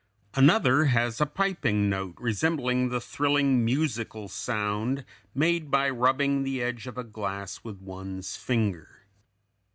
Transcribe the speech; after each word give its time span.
Another 0.33 0.85
has 0.85 1.21
a 1.21 1.27
piping 1.27 1.87
note 1.87 2.15
resembling 2.17 2.89
the 2.89 2.99
thrilling 2.99 3.63
musical 3.63 4.27
sound 4.29 5.05
made 5.35 5.69
by 5.69 5.91
rubbing 5.91 6.41
the 6.41 6.59
edge 6.59 6.87
of 6.87 6.97
a 6.97 7.03
glass 7.03 7.63
with 7.63 7.79
one's 7.81 8.35
finger. 8.35 9.05